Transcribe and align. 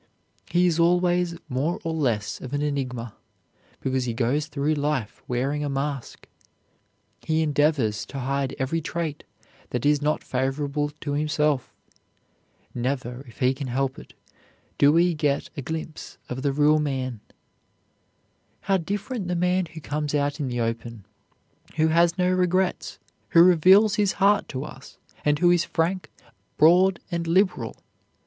He 0.49 0.65
is 0.65 0.79
always 0.79 1.37
more 1.47 1.79
or 1.83 1.93
less 1.93 2.41
of 2.41 2.53
an 2.53 2.63
enigma, 2.63 3.13
because 3.81 4.05
he 4.05 4.15
goes 4.15 4.47
through 4.47 4.73
life 4.73 5.21
wearing 5.27 5.63
a 5.63 5.69
mask. 5.69 6.27
He 7.21 7.43
endeavors 7.43 8.03
to 8.07 8.17
hide 8.17 8.55
every 8.57 8.81
trait 8.81 9.23
that 9.69 9.85
is 9.85 10.01
not 10.01 10.23
favorable 10.23 10.89
to 11.01 11.11
himself. 11.13 11.71
Never, 12.73 13.21
if 13.27 13.37
he 13.41 13.53
can 13.53 13.67
help 13.67 13.99
it, 13.99 14.15
do 14.79 14.91
we 14.91 15.13
get 15.13 15.51
a 15.55 15.61
glimpse 15.61 16.17
of 16.29 16.41
the 16.41 16.51
real 16.51 16.79
man. 16.79 17.19
How 18.61 18.77
different 18.77 19.27
the 19.27 19.35
man 19.35 19.67
who 19.67 19.79
comes 19.81 20.15
out 20.15 20.39
in 20.39 20.47
the 20.47 20.61
open, 20.61 21.05
who 21.75 21.89
has 21.89 22.17
no 22.17 22.35
secrets, 22.41 22.97
who 23.29 23.43
reveals 23.43 23.97
his 23.97 24.13
heart 24.13 24.47
to 24.49 24.63
us, 24.63 24.97
and 25.23 25.37
who 25.37 25.51
is 25.51 25.63
frank, 25.63 26.09
broad 26.57 26.99
and 27.11 27.27
liberal! 27.27 27.75